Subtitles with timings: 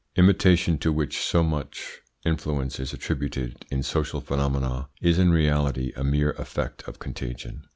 [0.15, 6.03] Imitation, to which so much influence is attributed in social phenomena, is in reality a
[6.03, 7.67] mere effect of contagion.